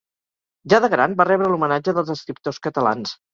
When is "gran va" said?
0.93-1.27